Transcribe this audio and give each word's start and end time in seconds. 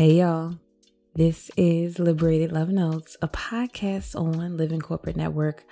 Hey, 0.00 0.20
y'all. 0.20 0.54
This 1.14 1.50
is 1.58 1.98
Liberated 1.98 2.52
Love 2.52 2.70
Notes, 2.70 3.18
a 3.20 3.28
podcast 3.28 4.18
on 4.18 4.56
Living 4.56 4.80
Corporate 4.80 5.14
Network, 5.14 5.66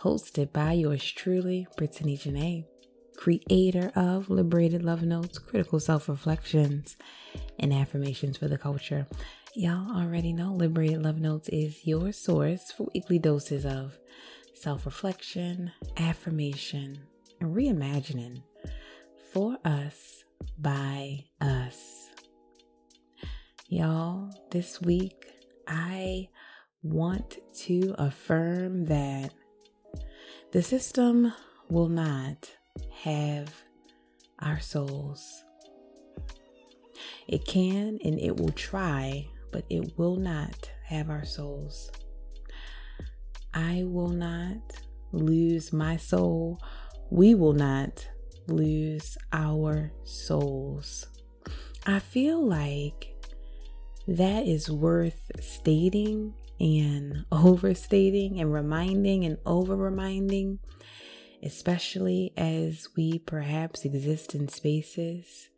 hosted 0.00 0.54
by 0.54 0.72
yours 0.72 1.04
truly, 1.12 1.66
Brittany 1.76 2.16
Janae, 2.16 2.64
creator 3.18 3.92
of 3.94 4.30
Liberated 4.30 4.82
Love 4.82 5.02
Notes, 5.02 5.38
critical 5.38 5.78
self 5.80 6.08
reflections, 6.08 6.96
and 7.58 7.74
affirmations 7.74 8.38
for 8.38 8.48
the 8.48 8.56
culture. 8.56 9.06
Y'all 9.54 9.94
already 9.94 10.32
know 10.32 10.54
Liberated 10.54 11.02
Love 11.02 11.18
Notes 11.18 11.50
is 11.50 11.86
your 11.86 12.10
source 12.10 12.72
for 12.72 12.88
weekly 12.94 13.18
doses 13.18 13.66
of 13.66 13.98
self 14.54 14.86
reflection, 14.86 15.72
affirmation, 15.98 17.00
and 17.38 17.54
reimagining 17.54 18.44
for 19.30 19.58
us 19.62 20.24
by 20.58 21.24
us. 21.38 22.03
Y'all, 23.68 24.30
this 24.50 24.82
week 24.82 25.24
I 25.66 26.28
want 26.82 27.38
to 27.60 27.94
affirm 27.96 28.84
that 28.84 29.32
the 30.52 30.62
system 30.62 31.32
will 31.70 31.88
not 31.88 32.50
have 32.92 33.54
our 34.40 34.60
souls. 34.60 35.44
It 37.26 37.46
can 37.46 37.98
and 38.04 38.20
it 38.20 38.36
will 38.36 38.52
try, 38.52 39.28
but 39.50 39.64
it 39.70 39.98
will 39.98 40.16
not 40.16 40.70
have 40.84 41.08
our 41.08 41.24
souls. 41.24 41.90
I 43.54 43.84
will 43.86 44.10
not 44.10 44.58
lose 45.10 45.72
my 45.72 45.96
soul. 45.96 46.60
We 47.08 47.34
will 47.34 47.54
not 47.54 48.06
lose 48.46 49.16
our 49.32 49.90
souls. 50.04 51.06
I 51.86 51.98
feel 51.98 52.46
like 52.46 53.13
that 54.06 54.46
is 54.46 54.70
worth 54.70 55.30
stating 55.40 56.34
and 56.60 57.24
overstating 57.32 58.40
and 58.40 58.52
reminding 58.52 59.24
and 59.24 59.38
over 59.46 59.76
reminding, 59.76 60.58
especially 61.42 62.32
as 62.36 62.88
we 62.96 63.18
perhaps 63.18 63.84
exist 63.84 64.34
in 64.34 64.48
spaces 64.48 65.48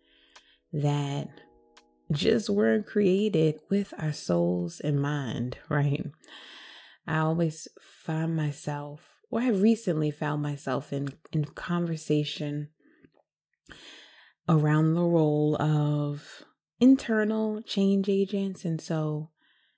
that 0.73 1.29
just 2.13 2.49
weren't 2.49 2.87
created 2.87 3.61
with 3.69 3.93
our 3.99 4.13
souls 4.13 4.81
in 4.81 5.01
mind, 5.01 5.59
right? 5.69 6.07
I 7.07 7.19
always 7.19 7.69
find 7.81 8.35
myself, 8.37 9.01
or 9.31 9.41
have 9.41 9.63
recently 9.63 10.11
found 10.11 10.43
myself 10.43 10.93
in, 10.93 11.11
in 11.33 11.45
conversation 11.45 12.69
around 14.49 14.95
the 14.95 15.03
role 15.03 15.61
of 15.61 16.45
internal 16.81 17.63
change 17.63 18.09
agents. 18.09 18.65
And 18.65 18.81
so 18.81 19.31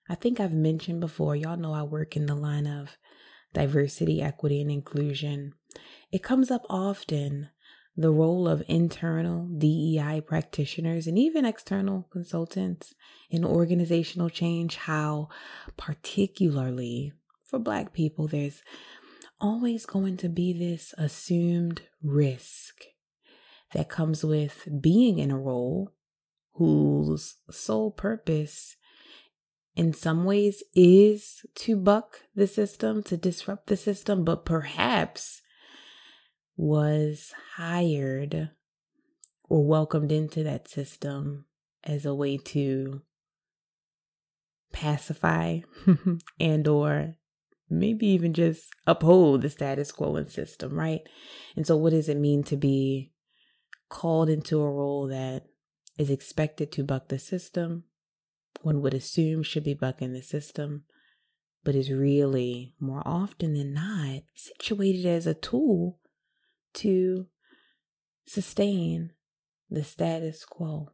I 0.09 0.15
think 0.15 0.41
I've 0.41 0.55
mentioned 0.55 1.01
before, 1.01 1.37
y'all 1.37 1.57
know 1.57 1.73
I 1.73 1.83
work 1.83 2.17
in 2.17 2.27
the 2.27 2.35
line 2.35 2.67
of 2.67 2.97
diversity, 3.53 4.23
equity, 4.23 4.61
and 4.61 4.71
inclusion. 4.71 5.53
It 6.13 6.23
comes 6.23 6.51
up 6.51 6.65
often 6.69 7.51
the 7.97 8.11
role 8.13 8.47
of 8.47 8.63
internal 8.69 9.49
DEI 9.59 10.23
practitioners 10.25 11.09
and 11.09 11.19
even 11.19 11.45
external 11.45 12.09
consultants 12.13 12.95
in 13.29 13.45
organizational 13.45 14.31
change, 14.31 14.77
how, 14.77 15.29
particularly 15.77 17.13
for 17.45 17.59
Black 17.59 17.93
people, 17.93 18.29
there's 18.29 18.63
always 19.41 19.85
going 19.85 20.17
to 20.19 20.29
be 20.29 20.53
this 20.53 20.95
assumed 20.97 21.83
risk 22.03 22.85
that 23.75 23.89
comes 23.89 24.25
with 24.25 24.69
being 24.81 25.19
in 25.19 25.31
a 25.31 25.39
role 25.39 25.92
whose 26.58 27.36
sole 27.51 27.91
purpose 27.91 28.77
in 29.77 29.92
some 29.92 30.24
ways 30.24 30.64
is 30.74 31.46
to 31.55 31.77
buck 31.77 32.23
the 32.35 32.48
system, 32.48 33.02
to 33.05 33.17
disrupt 33.17 33.69
the 33.69 33.77
system, 33.77 34.24
but 34.24 34.45
perhaps 34.45 35.41
was 36.57 37.33
hired 37.55 38.51
or 39.48 39.64
welcomed 39.64 40.11
into 40.11 40.42
that 40.42 40.69
system 40.69 41.45
as 41.85 42.05
a 42.05 42.14
way 42.14 42.36
to 42.36 43.02
pacify 44.73 45.61
and 46.40 46.67
or 46.67 47.14
maybe 47.70 48.08
even 48.08 48.35
just 48.35 48.64
uphold 48.85 49.42
the 49.42 49.51
status 49.51 49.92
quo 49.92 50.17
and 50.17 50.30
system, 50.30 50.75
right? 50.75 51.02
And 51.55 51.64
so 51.64 51.77
what 51.77 51.90
does 51.90 52.08
it 52.08 52.17
mean 52.17 52.42
to 52.45 52.57
be 52.57 53.13
called 53.89 54.29
into 54.29 54.61
a 54.61 54.70
role 54.70 55.07
that 55.07 55.45
is 55.98 56.11
expected 56.11 56.70
to 56.73 56.85
buck 56.85 57.09
the 57.09 57.19
system, 57.19 57.85
one 58.63 58.81
would 58.81 58.95
assume 58.95 59.42
should 59.42 59.64
be 59.64 59.75
bucking 59.75 60.13
the 60.13 60.23
system, 60.23 60.85
but 61.64 61.75
is 61.75 61.91
really 61.91 62.75
more 62.81 63.03
often 63.05 63.55
than 63.55 63.75
not 63.75 64.23
situated 64.35 65.05
as 65.05 65.27
a 65.27 65.35
tool 65.35 65.98
to 66.75 67.27
sustain 68.27 69.13
the 69.69 69.85
status 69.85 70.45
quo. 70.45 70.91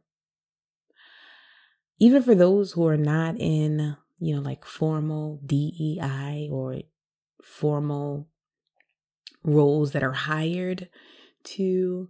Even 1.99 2.21
for 2.21 2.35
those 2.35 2.73
who 2.73 2.85
are 2.87 2.97
not 2.97 3.35
in, 3.39 3.95
you 4.19 4.35
know, 4.35 4.41
like 4.41 4.65
formal 4.65 5.39
DEI 5.45 6.49
or 6.51 6.81
formal 7.41 8.27
roles 9.43 9.91
that 9.91 10.03
are 10.03 10.11
hired 10.11 10.89
to 11.43 12.09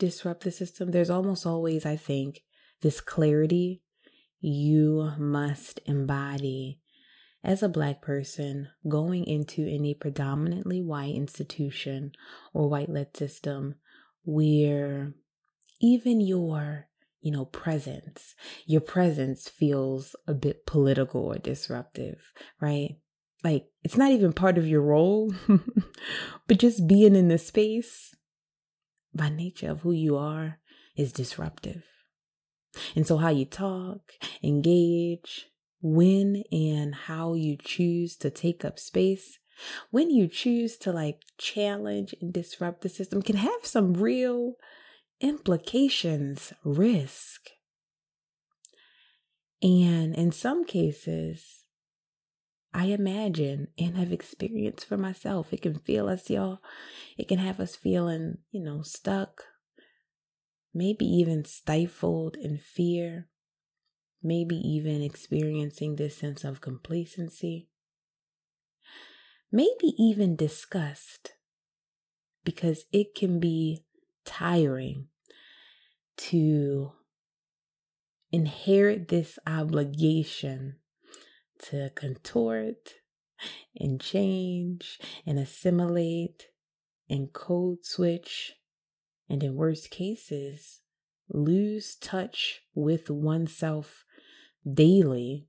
disrupt 0.00 0.42
the 0.42 0.50
system, 0.50 0.90
there's 0.90 1.10
almost 1.10 1.46
always, 1.46 1.86
I 1.86 1.94
think, 1.94 2.42
this 2.80 3.00
clarity. 3.00 3.82
You 4.40 5.12
must 5.18 5.80
embody 5.84 6.80
as 7.44 7.62
a 7.62 7.68
Black 7.68 8.02
person 8.02 8.68
going 8.88 9.24
into 9.24 9.66
any 9.66 9.94
predominantly 9.94 10.80
white 10.82 11.14
institution 11.14 12.12
or 12.52 12.68
white 12.68 12.88
led 12.88 13.16
system 13.16 13.76
where 14.24 15.12
even 15.80 16.20
your 16.20 16.86
you 17.20 17.30
know 17.30 17.46
presence 17.46 18.34
your 18.66 18.80
presence 18.80 19.48
feels 19.48 20.14
a 20.26 20.34
bit 20.34 20.66
political 20.66 21.22
or 21.22 21.36
disruptive 21.36 22.32
right? 22.60 22.96
Like 23.42 23.66
it's 23.82 23.96
not 23.96 24.12
even 24.12 24.32
part 24.32 24.58
of 24.58 24.68
your 24.68 24.82
role 24.82 25.34
but 26.46 26.58
just 26.58 26.86
being 26.86 27.14
in 27.14 27.28
the 27.28 27.38
space 27.38 28.14
by 29.14 29.28
nature 29.28 29.70
of 29.70 29.80
who 29.80 29.92
you 29.92 30.16
are 30.16 30.58
is 30.96 31.12
disruptive. 31.12 31.84
And 32.94 33.06
so, 33.06 33.16
how 33.16 33.30
you 33.30 33.44
talk, 33.44 34.12
engage, 34.42 35.46
when 35.82 36.44
and 36.52 36.94
how 36.94 37.34
you 37.34 37.56
choose 37.56 38.16
to 38.18 38.30
take 38.30 38.64
up 38.64 38.78
space, 38.78 39.38
when 39.90 40.10
you 40.10 40.28
choose 40.28 40.76
to 40.78 40.92
like 40.92 41.22
challenge 41.38 42.14
and 42.20 42.32
disrupt 42.32 42.82
the 42.82 42.88
system 42.88 43.22
can 43.22 43.36
have 43.36 43.64
some 43.64 43.94
real 43.94 44.54
implications, 45.20 46.52
risk. 46.64 47.50
And 49.62 50.14
in 50.14 50.32
some 50.32 50.64
cases, 50.64 51.59
I 52.72 52.86
imagine 52.86 53.68
and 53.78 53.96
have 53.96 54.12
experienced 54.12 54.86
for 54.86 54.96
myself. 54.96 55.52
It 55.52 55.62
can 55.62 55.78
feel 55.78 56.08
us, 56.08 56.30
y'all. 56.30 56.60
It 57.18 57.26
can 57.26 57.38
have 57.38 57.58
us 57.58 57.74
feeling, 57.74 58.38
you 58.52 58.62
know, 58.62 58.82
stuck, 58.82 59.42
maybe 60.72 61.04
even 61.04 61.44
stifled 61.44 62.36
in 62.36 62.58
fear, 62.58 63.28
maybe 64.22 64.56
even 64.56 65.02
experiencing 65.02 65.96
this 65.96 66.16
sense 66.16 66.44
of 66.44 66.60
complacency, 66.60 67.68
maybe 69.50 69.94
even 69.98 70.36
disgust, 70.36 71.32
because 72.44 72.84
it 72.92 73.16
can 73.16 73.40
be 73.40 73.84
tiring 74.24 75.08
to 76.16 76.92
inherit 78.30 79.08
this 79.08 79.38
obligation 79.46 80.76
to 81.68 81.90
contort 81.94 82.94
and 83.76 84.00
change 84.00 84.98
and 85.26 85.38
assimilate 85.38 86.48
and 87.08 87.32
code 87.32 87.84
switch, 87.84 88.52
and 89.28 89.42
in 89.42 89.56
worst 89.56 89.90
cases, 89.90 90.80
lose 91.28 91.96
touch 91.96 92.60
with 92.74 93.10
oneself 93.10 94.04
daily 94.70 95.48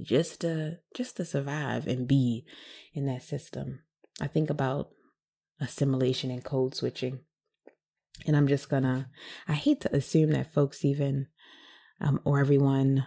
just 0.00 0.40
to 0.40 0.78
just 0.94 1.16
to 1.16 1.24
survive 1.24 1.86
and 1.86 2.06
be 2.08 2.44
in 2.92 3.06
that 3.06 3.22
system. 3.22 3.80
I 4.20 4.26
think 4.26 4.50
about 4.50 4.90
assimilation 5.60 6.30
and 6.30 6.44
code 6.44 6.74
switching. 6.74 7.20
And 8.26 8.36
I'm 8.36 8.46
just 8.46 8.68
gonna 8.68 9.08
I 9.48 9.54
hate 9.54 9.80
to 9.82 9.94
assume 9.94 10.30
that 10.30 10.52
folks 10.52 10.84
even 10.84 11.28
um, 12.00 12.20
or 12.24 12.40
everyone 12.40 13.06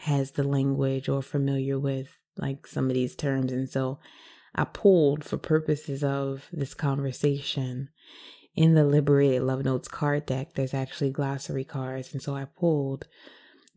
has 0.00 0.32
the 0.32 0.44
language 0.44 1.08
or 1.08 1.22
familiar 1.22 1.78
with 1.78 2.16
like 2.36 2.66
some 2.66 2.88
of 2.88 2.94
these 2.94 3.14
terms. 3.14 3.52
And 3.52 3.68
so 3.68 3.98
I 4.54 4.64
pulled 4.64 5.24
for 5.24 5.36
purposes 5.36 6.02
of 6.02 6.48
this 6.52 6.74
conversation 6.74 7.90
in 8.56 8.74
the 8.74 8.84
Liberated 8.84 9.42
Love 9.42 9.64
Notes 9.64 9.88
card 9.88 10.26
deck, 10.26 10.54
there's 10.54 10.74
actually 10.74 11.10
glossary 11.10 11.64
cards. 11.64 12.12
And 12.12 12.22
so 12.22 12.34
I 12.34 12.44
pulled 12.44 13.06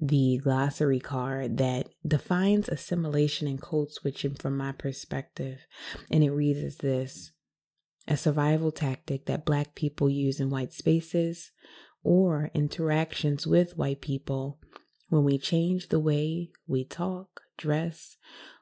the 0.01 0.39
glossary 0.43 0.99
card 0.99 1.57
that 1.57 1.87
defines 2.05 2.67
assimilation 2.67 3.47
and 3.47 3.61
code 3.61 3.91
switching 3.91 4.35
from 4.35 4.57
my 4.57 4.71
perspective. 4.71 5.59
And 6.09 6.23
it 6.23 6.31
reads 6.31 6.59
as 6.63 6.77
this 6.77 7.31
a 8.07 8.17
survival 8.17 8.71
tactic 8.71 9.25
that 9.27 9.45
Black 9.45 9.75
people 9.75 10.09
use 10.09 10.39
in 10.39 10.49
white 10.49 10.73
spaces 10.73 11.51
or 12.03 12.49
interactions 12.53 13.47
with 13.47 13.77
white 13.77 14.01
people 14.01 14.59
when 15.09 15.23
we 15.23 15.37
change 15.37 15.89
the 15.89 15.99
way 15.99 16.49
we 16.67 16.83
talk, 16.83 17.41
dress, 17.57 18.17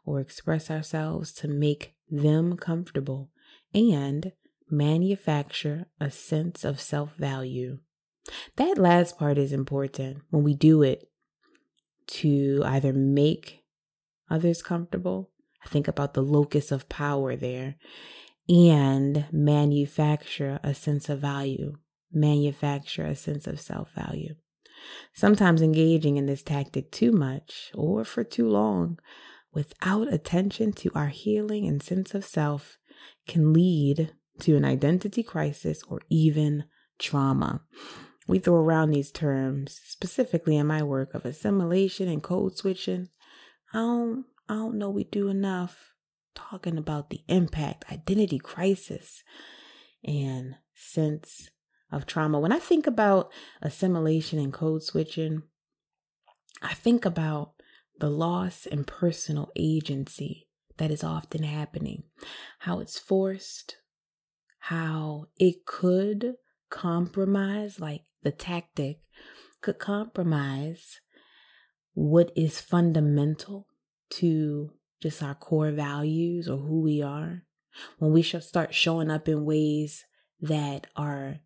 or 0.06 0.20
express 0.20 0.70
ourselves 0.70 1.32
to 1.34 1.48
make 1.48 1.96
them 2.10 2.58
comfortable 2.58 3.30
and 3.74 4.34
manufacture 4.70 5.86
a 6.00 6.10
sense 6.12 6.64
of 6.64 6.80
self 6.80 7.16
value. 7.16 7.80
That 8.56 8.78
last 8.78 9.18
part 9.18 9.38
is 9.38 9.52
important 9.52 10.22
when 10.30 10.44
we 10.44 10.54
do 10.54 10.84
it 10.84 11.10
to 12.08 12.62
either 12.66 12.94
make 12.94 13.64
others 14.30 14.62
comfortable. 14.62 15.32
I 15.64 15.70
think 15.70 15.88
about 15.88 16.14
the 16.14 16.24
locus 16.24 16.72
of 16.72 16.90
power 16.90 17.36
there 17.36 17.76
and 18.50 19.26
manufacture 19.32 20.60
a 20.64 20.74
sense 20.74 21.10
of 21.10 21.20
value, 21.20 21.78
manufacture 22.12 23.06
a 23.06 23.16
sense 23.16 23.48
of 23.48 23.60
self 23.60 23.94
value. 23.94 24.36
Sometimes 25.14 25.62
engaging 25.62 26.18
in 26.18 26.26
this 26.26 26.44
tactic 26.44 26.92
too 26.92 27.12
much 27.12 27.72
or 27.74 28.04
for 28.04 28.24
too 28.24 28.48
long 28.48 29.00
without 29.54 30.12
attention 30.12 30.72
to 30.74 30.92
our 30.96 31.10
healing 31.10 31.68
and 31.68 31.82
sense 31.84 32.14
of 32.14 32.26
self 32.26 32.78
can 33.28 33.54
lead 33.54 34.14
to 34.40 34.56
an 34.56 34.66
identity 34.66 35.24
crisis 35.24 35.84
or 35.88 36.02
even 36.10 36.64
trauma. 36.98 37.62
We 38.28 38.40
throw 38.40 38.56
around 38.56 38.92
these 38.92 39.12
terms, 39.12 39.80
specifically 39.86 40.58
in 40.58 40.68
my 40.68 40.84
work 40.84 41.14
of 41.14 41.26
assimilation 41.26 42.08
and 42.08 42.24
code 42.24 42.58
switching. 42.58 43.10
I 43.74 43.80
don't, 43.80 44.26
I 44.48 44.54
don't 44.56 44.78
know 44.78 44.90
we 44.90 45.04
do 45.04 45.28
enough 45.28 45.94
talking 46.34 46.78
about 46.78 47.10
the 47.10 47.22
impact, 47.28 47.92
identity 47.92 48.40
crisis, 48.40 49.24
and 50.04 50.56
sense 50.76 51.50
of 51.92 52.06
trauma. 52.06 52.40
When 52.40 52.52
I 52.52 52.60
think 52.60 52.88
about 52.88 53.32
assimilation 53.62 54.40
and 54.40 54.54
code 54.54 54.84
switching, 54.84 55.44
I 56.62 56.74
think 56.74 57.06
about 57.06 57.54
the 58.00 58.10
loss 58.10 58.66
in 58.66 58.84
personal 58.84 59.52
agency 59.56 60.48
that 60.78 60.92
is 60.92 61.04
often 61.04 61.44
happening, 61.44 62.04
how 62.60 62.80
it's 62.80 62.98
forced, 62.98 63.78
how 64.60 65.26
it 65.38 65.66
could 65.66 66.36
compromise, 66.70 67.80
like 67.80 68.04
the 68.24 68.32
tactic 68.32 69.00
could 69.62 69.80
compromise 69.80 71.00
what 71.94 72.32
is 72.36 72.60
fundamental 72.60 73.68
to 74.10 74.72
just 75.02 75.22
our 75.22 75.36
core 75.36 75.72
values 75.72 76.48
or 76.48 76.58
who 76.58 76.82
we 76.82 77.02
are. 77.02 77.44
When 78.00 78.12
we 78.12 78.22
should 78.22 78.44
start 78.44 78.74
showing 78.74 79.10
up 79.10 79.28
in 79.28 79.46
ways 79.46 80.06
that 80.42 80.88
are 80.96 81.40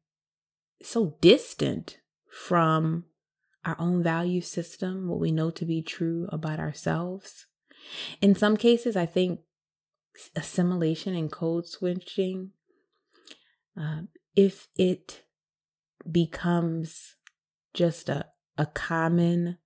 so 0.82 1.18
distant 1.22 1.98
from 2.30 3.06
our 3.64 3.76
own 3.80 4.04
value 4.04 4.42
system, 4.42 5.08
what 5.08 5.20
we 5.20 5.32
know 5.32 5.50
to 5.50 5.66
be 5.66 5.82
true 5.82 6.28
about 6.32 6.60
ourselves. 6.60 7.48
In 8.22 8.36
some 8.36 8.58
cases, 8.58 8.96
I 8.96 9.06
think 9.06 9.40
assimilation 10.36 11.16
and 11.16 11.32
code 11.32 11.68
switching, 11.68 12.52
uh, 13.80 14.02
if 14.36 14.68
it 14.78 15.24
becomes 16.10 17.16
just 17.74 18.10
a, 18.10 18.28
a 18.58 18.66
common 18.66 19.58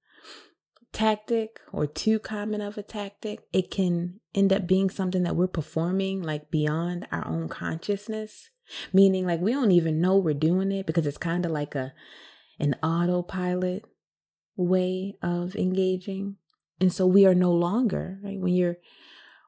tactic 0.92 1.60
or 1.72 1.86
too 1.86 2.20
common 2.20 2.62
of 2.62 2.78
a 2.78 2.84
tactic, 2.84 3.42
it 3.54 3.70
can 3.70 4.20
end 4.34 4.52
up 4.52 4.68
being 4.68 4.90
something 4.90 5.24
that 5.24 5.36
we're 5.36 5.48
performing 5.48 6.22
like 6.22 6.50
beyond 6.50 7.08
our 7.12 7.28
own 7.28 7.48
consciousness. 7.48 8.50
Meaning 8.94 9.26
like 9.26 9.40
we 9.42 9.52
don't 9.52 9.72
even 9.72 10.02
know 10.02 10.18
we're 10.18 10.34
doing 10.34 10.72
it 10.72 10.86
because 10.86 11.06
it's 11.06 11.18
kind 11.18 11.46
of 11.46 11.52
like 11.52 11.76
a 11.76 11.94
an 12.60 12.76
autopilot 12.84 13.86
way 14.56 15.16
of 15.22 15.56
engaging. 15.56 16.36
And 16.82 16.92
so 16.92 17.06
we 17.08 17.26
are 17.26 17.36
no 17.36 17.52
longer, 17.52 18.20
right? 18.24 18.40
When 18.40 18.54
you're 18.54 18.78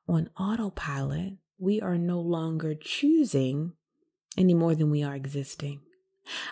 on 0.08 0.30
autopilot, 0.40 1.34
we 1.58 1.82
are 1.82 1.98
no 1.98 2.20
longer 2.20 2.74
choosing 2.74 3.74
any 4.38 4.54
more 4.54 4.76
than 4.76 4.90
we 4.90 5.04
are 5.04 5.16
existing. 5.16 5.82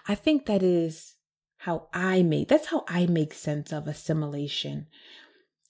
I 0.07 0.15
think 0.15 0.45
that 0.45 0.63
is 0.63 1.15
how 1.57 1.87
I 1.93 2.23
make 2.23 2.47
that's 2.47 2.67
how 2.67 2.85
I 2.87 3.05
make 3.05 3.33
sense 3.33 3.71
of 3.71 3.87
assimilation 3.87 4.87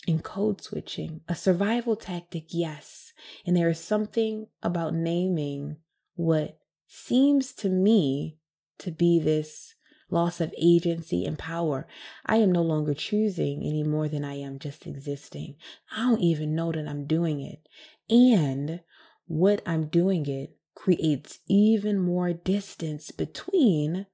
and 0.07 0.23
code 0.23 0.61
switching. 0.61 1.21
A 1.27 1.35
survival 1.35 1.95
tactic, 1.95 2.45
yes. 2.49 3.13
And 3.45 3.55
there 3.55 3.69
is 3.69 3.79
something 3.79 4.47
about 4.63 4.93
naming 4.93 5.77
what 6.15 6.59
seems 6.89 7.53
to 7.53 7.69
me 7.69 8.37
to 8.79 8.91
be 8.91 9.19
this 9.19 9.75
loss 10.09 10.41
of 10.41 10.53
agency 10.59 11.23
and 11.23 11.37
power. 11.37 11.87
I 12.25 12.37
am 12.37 12.51
no 12.51 12.63
longer 12.63 12.95
choosing 12.95 13.63
any 13.63 13.83
more 13.83 14.07
than 14.09 14.25
I 14.25 14.33
am 14.39 14.57
just 14.57 14.87
existing. 14.87 15.55
I 15.95 16.09
don't 16.09 16.21
even 16.21 16.55
know 16.55 16.71
that 16.71 16.87
I'm 16.87 17.05
doing 17.05 17.41
it. 17.41 17.67
And 18.09 18.81
what 19.27 19.61
I'm 19.67 19.85
doing 19.85 20.25
it 20.25 20.55
creates 20.73 21.39
even 21.47 21.99
more 21.99 22.33
distance 22.33 23.11
between 23.11 24.07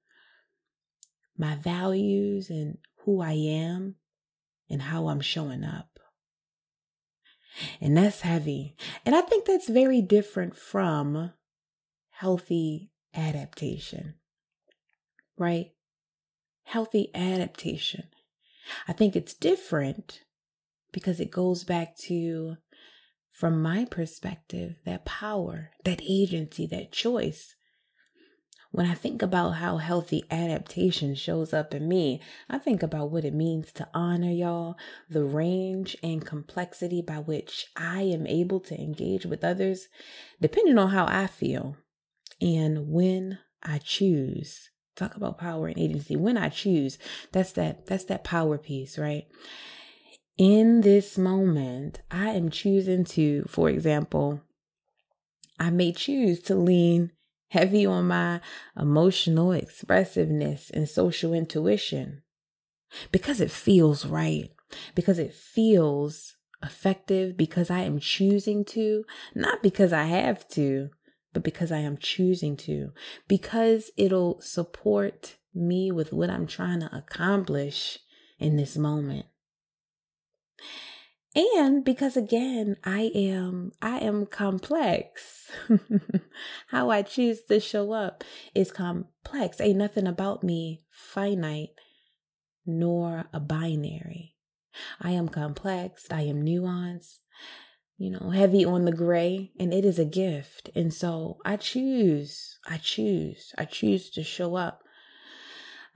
my 1.38 1.56
values 1.56 2.50
and 2.50 2.78
who 3.04 3.22
I 3.22 3.34
am 3.34 3.96
and 4.70 4.82
how 4.82 5.08
I'm 5.08 5.22
showing 5.22 5.64
up. 5.64 6.00
And 7.80 7.96
that's 7.96 8.22
heavy. 8.22 8.76
And 9.06 9.16
I 9.16 9.22
think 9.22 9.46
that's 9.46 9.70
very 9.70 10.02
different 10.02 10.58
from 10.58 11.32
healthy 12.18 12.92
adaptation, 13.14 14.16
right? 15.38 15.72
Healthy 16.64 17.12
adaptation. 17.14 18.06
I 18.88 18.94
think 18.94 19.16
it's 19.16 19.34
different 19.34 20.22
because 20.92 21.20
it 21.20 21.30
goes 21.30 21.64
back 21.64 21.98
to 21.98 22.56
from 23.32 23.62
my 23.62 23.84
perspective, 23.84 24.76
that 24.86 25.04
power, 25.04 25.72
that 25.84 26.02
agency, 26.08 26.66
that 26.68 26.94
choice. 26.94 27.54
When 28.72 28.86
I 28.86 28.94
think 28.94 29.22
about 29.22 29.52
how 29.52 29.78
healthy 29.78 30.24
adaptation 30.32 31.16
shows 31.16 31.54
up 31.54 31.74
in 31.74 31.88
me, 31.88 32.22
I 32.50 32.58
think 32.58 32.82
about 32.82 33.12
what 33.12 33.26
it 33.26 33.34
means 33.34 33.74
to 33.74 33.90
honor 33.94 34.32
y'all, 34.32 34.78
the 35.10 35.26
range 35.26 35.98
and 36.02 36.26
complexity 36.26 37.02
by 37.02 37.20
which 37.20 37.68
I 37.76 38.04
am 38.04 38.26
able 38.26 38.62
to 38.62 38.80
engage 38.80 39.26
with 39.26 39.44
others, 39.44 39.88
depending 40.42 40.78
on 40.78 40.92
how 40.92 41.06
I 41.06 41.28
feel. 41.28 41.76
And 42.42 42.90
when 42.90 43.40
I 43.64 43.78
choose, 43.80 44.70
talk 44.96 45.16
about 45.16 45.38
power 45.38 45.68
and 45.68 45.78
agency. 45.78 46.16
When 46.16 46.38
I 46.38 46.50
choose, 46.50 46.98
that's 47.32 47.52
that 47.54 47.88
that's 47.88 48.06
that 48.06 48.24
power 48.24 48.58
piece, 48.58 48.98
right? 48.98 49.26
in 50.38 50.82
this 50.82 51.18
moment, 51.18 52.02
I 52.12 52.32
am 52.32 52.50
choosing 52.50 53.06
to, 53.06 53.46
for 53.48 53.70
example, 53.70 54.42
I 55.60 55.70
may 55.70 55.94
choose 55.94 56.42
to 56.44 56.56
lean 56.56 57.12
heavy 57.50 57.86
on 57.86 58.08
my 58.08 58.42
emotional 58.78 59.54
expressiveness 59.54 60.70
and 60.70 60.90
social 60.90 61.34
intuition 61.34 62.24
because 63.12 63.40
it 63.40 63.52
feels 63.52 64.06
right, 64.06 64.50
because 64.94 65.20
it 65.20 65.34
feels 65.34 66.36
effective, 66.62 67.38
because 67.38 67.70
I 67.70 67.82
am 67.82 68.00
choosing 68.00 68.66
to, 68.66 69.06
not 69.34 69.64
because 69.64 69.94
I 69.94 70.04
have 70.04 70.48
to, 70.50 70.90
but 71.36 71.44
because 71.44 71.70
I 71.70 71.80
am 71.80 71.98
choosing 71.98 72.56
to, 72.58 72.94
because 73.28 73.92
it'll 73.98 74.40
support 74.40 75.36
me 75.54 75.92
with 75.92 76.14
what 76.14 76.30
I'm 76.30 76.48
trying 76.48 76.80
to 76.80 76.96
accomplish 76.96 78.00
in 78.40 78.56
this 78.56 78.78
moment. 78.78 79.26
And 81.36 81.84
because 81.84 82.16
again 82.16 82.78
i 82.86 83.12
am 83.14 83.74
i 83.82 84.00
am 84.00 84.28
complex. 84.28 85.52
How 86.68 86.90
i 86.90 87.02
choose 87.02 87.42
to 87.50 87.60
show 87.60 87.92
up 87.92 88.24
is 88.54 88.72
complex. 88.72 89.60
Ain't 89.60 89.78
nothing 89.78 90.08
about 90.08 90.42
me 90.42 90.84
finite 90.90 91.72
nor 92.66 93.26
a 93.34 93.42
binary. 93.42 94.36
I 95.02 95.12
am 95.12 95.28
complex. 95.28 96.06
I 96.10 96.22
am 96.22 96.46
nuanced 96.46 97.18
you 97.98 98.10
know 98.10 98.30
heavy 98.32 98.66
on 98.66 98.86
the 98.86 98.92
gray 98.92 99.52
and 99.60 99.74
it 99.74 99.86
is 99.86 100.00
a 100.00 100.06
gift 100.06 100.70
and 100.76 100.94
so 100.94 101.38
i 101.46 101.56
choose 101.56 102.60
i 102.68 102.78
choose 102.78 103.54
i 103.58 103.66
choose 103.66 104.10
to 104.10 104.24
show 104.24 104.56
up 104.56 104.82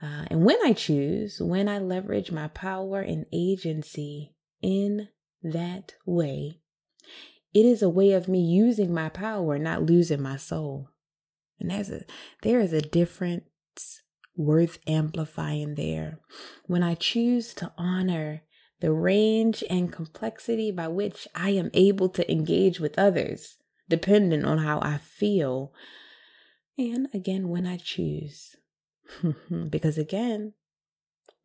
uh, 0.02 0.24
and 0.30 0.44
when 0.44 0.56
i 0.64 0.72
choose 0.72 1.40
when 1.40 1.68
i 1.68 1.78
leverage 1.78 2.30
my 2.32 2.48
power 2.48 3.00
and 3.00 3.26
agency 3.32 4.34
in 4.62 5.08
that 5.42 5.94
way, 6.04 6.60
it 7.54 7.66
is 7.66 7.82
a 7.82 7.88
way 7.88 8.12
of 8.12 8.28
me 8.28 8.40
using 8.40 8.92
my 8.92 9.08
power, 9.08 9.58
not 9.58 9.82
losing 9.82 10.22
my 10.22 10.36
soul. 10.36 10.88
And 11.58 11.70
there's 11.70 11.90
a 11.90 12.02
there 12.42 12.60
is 12.60 12.72
a 12.72 12.80
difference 12.80 13.44
worth 14.36 14.78
amplifying 14.86 15.74
there. 15.74 16.20
When 16.66 16.82
I 16.82 16.94
choose 16.94 17.52
to 17.54 17.72
honor 17.76 18.42
the 18.80 18.92
range 18.92 19.62
and 19.68 19.92
complexity 19.92 20.70
by 20.70 20.88
which 20.88 21.28
I 21.34 21.50
am 21.50 21.70
able 21.74 22.08
to 22.10 22.30
engage 22.30 22.80
with 22.80 22.98
others, 22.98 23.56
depending 23.88 24.44
on 24.44 24.58
how 24.58 24.80
I 24.80 24.98
feel. 24.98 25.72
And 26.78 27.08
again, 27.12 27.48
when 27.48 27.66
I 27.66 27.76
choose. 27.76 28.56
because 29.70 29.98
again, 29.98 30.54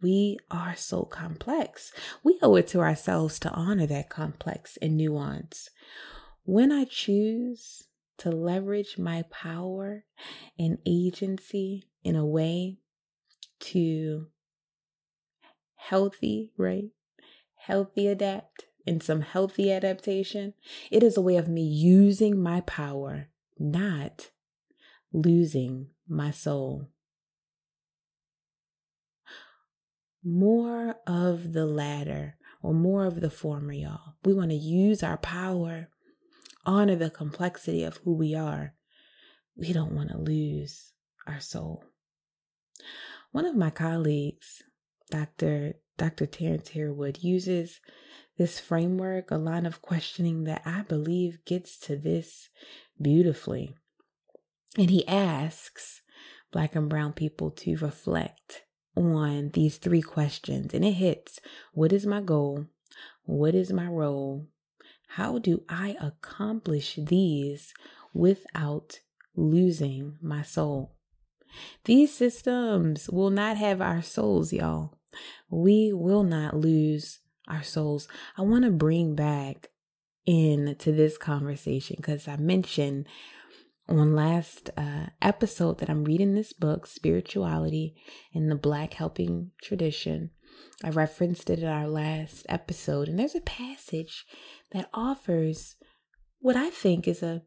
we 0.02 0.38
are 0.52 0.76
so 0.76 1.04
complex. 1.04 1.92
We 2.24 2.38
owe 2.42 2.56
it 2.56 2.68
to 2.70 2.80
ourselves 2.80 3.40
to 3.40 3.52
honor 3.52 3.88
that 3.88 4.10
complex 4.10 4.78
and 4.82 4.98
nuance. 4.98 5.70
When 6.44 6.72
I 6.72 6.86
choose 6.86 7.84
to 8.18 8.30
leverage 8.30 8.98
my 8.98 9.24
power 9.24 10.06
and 10.58 10.78
agency 10.86 11.90
in 12.04 12.16
a 12.16 12.26
way 12.26 12.78
to 13.60 14.28
healthy, 15.76 16.52
right? 16.58 16.86
Healthy 17.66 18.08
adapt 18.08 18.66
and 18.86 19.02
some 19.02 19.22
healthy 19.22 19.72
adaptation. 19.72 20.54
It 20.92 21.02
is 21.02 21.18
a 21.18 21.22
way 21.22 21.36
of 21.36 21.48
me 21.48 21.64
using 21.64 22.40
my 22.40 22.62
power, 22.62 23.30
not 23.58 24.30
losing 25.12 25.88
my 26.08 26.30
soul. 26.30 26.90
More 30.24 30.98
of 31.08 31.54
the 31.54 31.66
latter 31.66 32.38
or 32.62 32.76
more 32.76 33.06
of 33.06 33.20
the 33.20 33.32
former, 33.32 33.74
y'all. 33.74 34.14
We 34.24 34.36
want 34.36 34.52
to 34.52 34.56
use 34.56 35.02
our 35.02 35.18
power, 35.18 35.90
honor 36.68 36.96
the 36.96 37.10
complexity 37.10 37.84
of 37.84 37.98
who 37.98 38.14
we 38.14 38.36
are. 38.36 38.76
We 39.56 39.74
don't 39.74 39.96
want 39.96 40.10
to 40.10 40.20
lose 40.20 40.94
our 41.26 41.40
soul. 41.40 41.84
One 43.32 43.46
of 43.46 43.56
my 43.56 43.72
colleagues, 43.72 44.62
Dr. 45.10 45.78
Dr. 45.98 46.26
Terrence 46.26 46.70
Harewood, 46.70 47.24
uses 47.24 47.80
this 48.38 48.60
framework, 48.60 49.32
a 49.32 49.38
line 49.38 49.66
of 49.66 49.82
questioning 49.82 50.44
that 50.44 50.62
I 50.66 50.82
believe 50.82 51.44
gets 51.46 51.78
to 51.80 51.96
this 51.96 52.50
beautifully. 53.02 53.76
And 54.78 54.90
he 54.90 55.08
asks 55.08 56.02
Black 56.52 56.76
and 56.76 56.90
Brown 56.90 57.14
people 57.14 57.52
to 57.52 57.78
reflect 57.78 58.64
on 58.96 59.52
these 59.54 59.78
three 59.78 60.02
questions. 60.02 60.74
And 60.74 60.84
it 60.84 60.94
hits 60.94 61.40
What 61.74 61.94
is 61.94 62.06
my 62.06 62.22
goal? 62.22 62.66
What 63.24 63.56
is 63.56 63.72
my 63.72 63.88
role? 63.88 64.48
How 65.10 65.40
do 65.40 65.64
I 65.70 65.96
accomplish 66.02 66.96
these 67.02 67.74
without 68.14 69.00
losing 69.36 70.18
my 70.22 70.42
soul? 70.42 70.96
These 71.86 72.14
systems 72.14 73.10
will 73.10 73.30
not 73.30 73.58
have 73.58 73.80
our 73.82 74.02
souls, 74.02 74.52
y'all. 74.52 74.98
We 75.50 75.92
will 75.94 76.24
not 76.24 76.56
lose 76.56 77.20
our 77.48 77.64
souls. 77.64 78.08
I 78.38 78.42
want 78.42 78.66
to 78.66 78.72
bring 78.72 79.16
back 79.16 79.70
into 80.26 80.92
this 80.92 81.18
conversation 81.18 81.98
because 81.98 82.28
I 82.28 82.38
mentioned 82.38 83.06
on 83.88 84.16
last 84.16 84.72
uh, 84.76 85.08
episode 85.22 85.80
that 85.80 85.90
I'm 85.90 86.04
reading 86.04 86.34
this 86.34 86.54
book, 86.54 86.88
Spirituality 86.88 87.96
in 88.34 88.50
the 88.50 88.56
Black 88.56 88.94
Helping 88.94 89.52
Tradition. 89.62 90.32
I 90.84 90.90
referenced 90.90 91.50
it 91.50 91.60
in 91.60 91.68
our 91.68 91.88
last 91.88 92.46
episode, 92.50 93.08
and 93.08 93.20
there's 93.20 93.36
a 93.36 93.42
passage 93.42 94.26
that 94.72 94.90
offers 94.94 95.76
what 96.40 96.56
I 96.56 96.70
think 96.70 97.08
is 97.08 97.22
a 97.22 97.44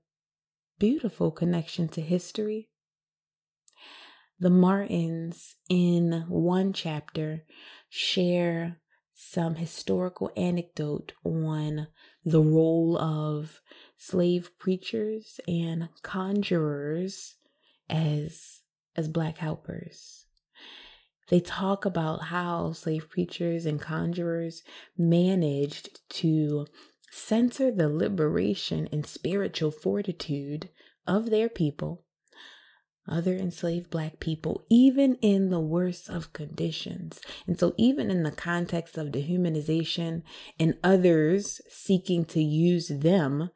beautiful 0.78 1.30
connection 1.30 1.88
to 1.88 2.00
history 2.00 2.68
the 4.40 4.50
Martins, 4.50 5.56
in 5.68 6.24
one 6.28 6.72
chapter, 6.72 7.44
share 7.88 8.80
some 9.14 9.56
historical 9.56 10.30
anecdote 10.36 11.12
on 11.24 11.88
the 12.24 12.40
role 12.40 12.96
of 12.96 13.60
slave 13.96 14.50
preachers 14.58 15.40
and 15.48 15.88
conjurers 16.02 17.34
as 17.90 18.60
as 18.94 19.08
black 19.08 19.38
helpers. 19.38 20.26
They 21.28 21.40
talk 21.40 21.84
about 21.84 22.24
how 22.24 22.72
slave 22.72 23.10
preachers 23.10 23.66
and 23.66 23.80
conjurers 23.80 24.62
managed 24.96 26.00
to 26.10 26.66
center 27.10 27.70
the 27.70 27.88
liberation 27.88 28.88
and 28.92 29.04
spiritual 29.04 29.70
fortitude 29.70 30.70
of 31.06 31.30
their 31.30 31.48
people 31.48 32.04
other 33.08 33.34
enslaved 33.34 33.90
black 33.90 34.20
people, 34.20 34.64
even 34.70 35.16
in 35.16 35.50
the 35.50 35.60
worst 35.60 36.08
of 36.08 36.32
conditions. 36.32 37.20
And 37.46 37.58
so, 37.58 37.74
even 37.76 38.10
in 38.10 38.22
the 38.22 38.30
context 38.30 38.98
of 38.98 39.08
dehumanization 39.08 40.22
and 40.58 40.76
others 40.82 41.60
seeking 41.68 42.24
to 42.26 42.42
use 42.42 42.88
them, 42.88 43.50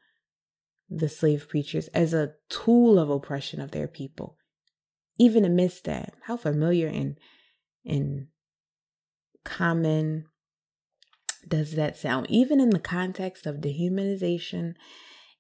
the 0.89 1.09
slave 1.09 1.49
preachers, 1.49 1.89
as 1.89 2.13
a 2.13 2.33
tool 2.49 2.99
of 2.99 3.11
oppression 3.11 3.61
of 3.61 3.71
their 3.71 3.89
people, 3.89 4.37
even 5.19 5.45
amidst 5.45 5.85
that, 5.85 6.15
how 6.27 6.37
familiar 6.37 6.89
and, 6.89 7.19
and 7.85 8.29
common 9.45 10.27
does 11.47 11.75
that 11.75 11.97
sound? 11.97 12.27
Even 12.31 12.61
in 12.61 12.71
the 12.71 12.79
context 12.79 13.47
of 13.47 13.57
dehumanization 13.57 14.75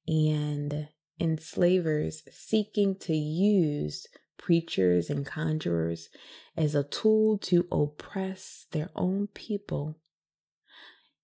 and 0.07 0.88
enslavers 1.21 2.23
seeking 2.31 2.97
to 3.00 3.14
use 3.14 4.07
preachers 4.38 5.09
and 5.09 5.25
conjurers 5.25 6.09
as 6.57 6.75
a 6.75 6.83
tool 6.83 7.38
to 7.38 7.66
oppress 7.71 8.66
their 8.73 8.90
own 8.97 9.28
people. 9.28 9.97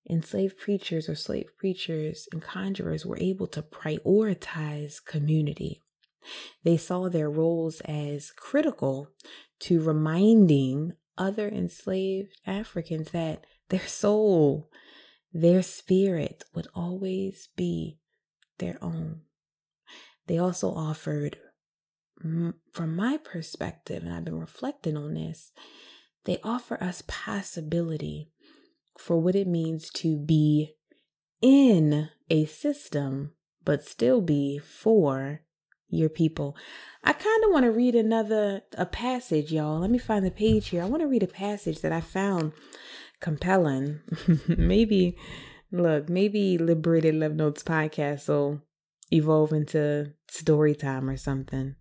Enslaved 0.08 0.56
preachers 0.56 1.08
or 1.08 1.14
slave 1.14 1.50
preachers 1.58 2.28
and 2.32 2.40
conjurers 2.40 3.04
were 3.04 3.18
able 3.18 3.46
to 3.46 3.60
prioritize 3.60 5.04
community. 5.04 5.82
They 6.64 6.76
saw 6.76 7.08
their 7.08 7.30
roles 7.30 7.80
as 7.82 8.30
critical 8.30 9.08
to 9.60 9.82
reminding 9.82 10.92
other 11.16 11.48
enslaved 11.48 12.30
Africans 12.46 13.10
that 13.10 13.44
their 13.68 13.86
soul, 13.86 14.70
their 15.32 15.62
spirit 15.62 16.44
would 16.54 16.68
always 16.74 17.48
be 17.56 17.98
their 18.58 18.82
own. 18.82 19.22
They 20.28 20.38
also 20.38 20.70
offered, 20.70 21.38
from 22.20 22.96
my 22.96 23.16
perspective, 23.16 24.02
and 24.02 24.12
I've 24.12 24.24
been 24.24 24.38
reflecting 24.38 24.96
on 24.96 25.14
this, 25.14 25.52
they 26.24 26.38
offer 26.44 26.82
us 26.82 27.02
possibility 27.06 28.30
for 28.98 29.18
what 29.20 29.34
it 29.34 29.48
means 29.48 29.90
to 29.90 30.18
be 30.18 30.74
in 31.40 32.10
a 32.28 32.44
system, 32.44 33.32
but 33.64 33.84
still 33.84 34.20
be 34.20 34.58
for 34.58 35.40
your 35.88 36.10
people. 36.10 36.54
I 37.02 37.14
kind 37.14 37.44
of 37.44 37.50
want 37.50 37.64
to 37.64 37.70
read 37.70 37.94
another 37.94 38.62
a 38.76 38.84
passage, 38.84 39.50
y'all. 39.50 39.80
Let 39.80 39.90
me 39.90 39.98
find 39.98 40.26
the 40.26 40.30
page 40.30 40.68
here. 40.68 40.82
I 40.82 40.86
want 40.86 41.00
to 41.00 41.08
read 41.08 41.22
a 41.22 41.28
passage 41.28 41.80
that 41.80 41.92
I 41.92 42.02
found 42.02 42.52
compelling. 43.20 44.00
maybe 44.48 45.16
look, 45.72 46.10
maybe 46.10 46.58
Liberated 46.58 47.14
Love 47.14 47.34
Notes 47.34 47.62
podcast 47.62 48.20
so 48.20 48.60
evolve 49.12 49.52
into 49.52 50.12
story 50.28 50.74
time 50.74 51.08
or 51.08 51.16
something. 51.16 51.76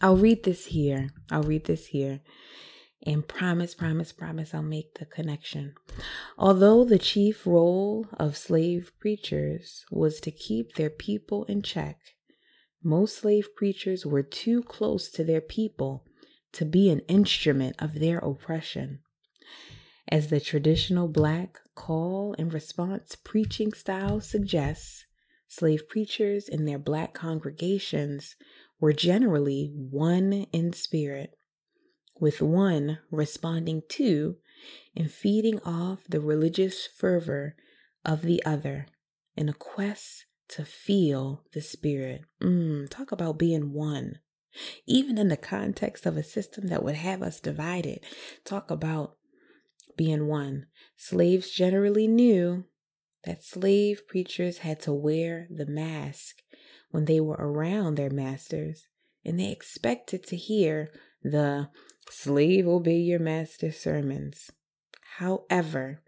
I'll 0.00 0.16
read 0.16 0.44
this 0.44 0.66
here. 0.66 1.10
I'll 1.30 1.42
read 1.42 1.66
this 1.66 1.88
here. 1.88 2.20
And 3.06 3.26
promise, 3.26 3.74
promise, 3.74 4.12
promise 4.12 4.54
I'll 4.54 4.62
make 4.62 4.98
the 4.98 5.06
connection. 5.06 5.74
Although 6.36 6.84
the 6.84 6.98
chief 6.98 7.46
role 7.46 8.06
of 8.18 8.36
slave 8.36 8.92
preachers 9.00 9.84
was 9.90 10.20
to 10.20 10.30
keep 10.30 10.74
their 10.74 10.90
people 10.90 11.44
in 11.44 11.62
check, 11.62 11.98
most 12.82 13.18
slave 13.18 13.48
preachers 13.56 14.04
were 14.04 14.22
too 14.22 14.62
close 14.62 15.10
to 15.10 15.24
their 15.24 15.40
people 15.40 16.04
to 16.52 16.64
be 16.64 16.90
an 16.90 17.00
instrument 17.00 17.76
of 17.78 18.00
their 18.00 18.18
oppression. 18.18 19.00
As 20.08 20.28
the 20.28 20.40
traditional 20.40 21.06
black 21.06 21.58
call 21.74 22.34
and 22.38 22.52
response 22.52 23.14
preaching 23.14 23.72
style 23.72 24.20
suggests, 24.20 25.04
slave 25.50 25.88
preachers 25.88 26.48
and 26.48 26.66
their 26.66 26.78
black 26.78 27.12
congregations 27.12 28.36
were 28.78 28.92
generally 28.92 29.72
one 29.74 30.46
in 30.52 30.72
spirit, 30.72 31.36
with 32.20 32.40
one 32.40 32.98
responding 33.10 33.82
to 33.88 34.36
and 34.96 35.10
feeding 35.10 35.58
off 35.60 36.04
the 36.08 36.20
religious 36.20 36.86
fervor 36.86 37.56
of 38.04 38.22
the 38.22 38.42
other 38.44 38.86
in 39.36 39.48
a 39.48 39.54
quest 39.54 40.24
to 40.48 40.64
feel 40.64 41.42
the 41.52 41.60
spirit. 41.60 42.22
Mm, 42.40 42.88
talk 42.88 43.10
about 43.10 43.38
being 43.38 43.72
one. 43.72 44.20
Even 44.86 45.18
in 45.18 45.28
the 45.28 45.36
context 45.36 46.06
of 46.06 46.16
a 46.16 46.22
system 46.22 46.68
that 46.68 46.82
would 46.82 46.96
have 46.96 47.22
us 47.22 47.40
divided, 47.40 48.00
talk 48.44 48.70
about 48.70 49.16
being 49.96 50.26
one. 50.26 50.66
Slaves 50.96 51.50
generally 51.50 52.06
knew 52.06 52.64
that 53.24 53.44
slave 53.44 54.06
preachers 54.06 54.58
had 54.58 54.80
to 54.80 54.92
wear 54.92 55.46
the 55.50 55.66
mask 55.66 56.36
when 56.90 57.04
they 57.04 57.20
were 57.20 57.36
around 57.38 57.94
their 57.94 58.10
masters, 58.10 58.86
and 59.24 59.38
they 59.38 59.50
expected 59.50 60.26
to 60.26 60.36
hear 60.36 60.90
the 61.22 61.68
slave 62.08 62.66
obey 62.66 62.96
your 62.96 63.18
master 63.18 63.70
sermons. 63.70 64.50
However, 65.18 66.02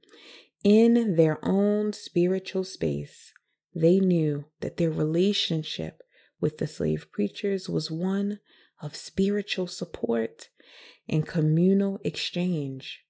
in 0.64 1.16
their 1.16 1.38
own 1.44 1.92
spiritual 1.92 2.64
space, 2.64 3.32
they 3.74 4.00
knew 4.00 4.46
that 4.60 4.76
their 4.76 4.90
relationship 4.90 6.02
with 6.40 6.58
the 6.58 6.66
slave 6.66 7.10
preachers 7.12 7.68
was 7.68 7.90
one 7.90 8.40
of 8.80 8.96
spiritual 8.96 9.66
support 9.66 10.48
and 11.08 11.26
communal 11.26 11.98
exchange. 12.04 13.04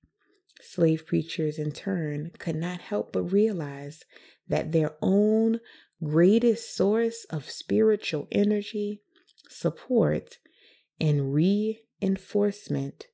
Slave 0.64 1.06
preachers, 1.06 1.58
in 1.58 1.72
turn, 1.72 2.30
could 2.38 2.54
not 2.54 2.80
help 2.80 3.12
but 3.12 3.24
realize 3.24 4.04
that 4.48 4.70
their 4.70 4.94
own 5.02 5.58
greatest 6.02 6.74
source 6.74 7.24
of 7.30 7.50
spiritual 7.50 8.28
energy, 8.30 9.02
support, 9.48 10.38
and 11.00 11.34
reinforcement 11.34 13.06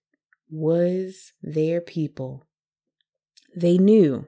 was 0.51 1.33
their 1.43 1.81
people. 1.81 2.45
They 3.57 3.79
knew 3.79 4.27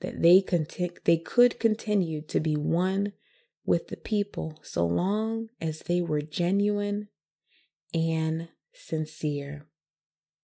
that 0.00 0.22
they, 0.22 0.40
conti- 0.40 0.96
they 1.04 1.18
could 1.18 1.60
continue 1.60 2.22
to 2.22 2.40
be 2.40 2.56
one 2.56 3.12
with 3.66 3.88
the 3.88 3.96
people 3.96 4.58
so 4.62 4.86
long 4.86 5.48
as 5.60 5.80
they 5.80 6.00
were 6.00 6.22
genuine 6.22 7.08
and 7.92 8.48
sincere. 8.72 9.66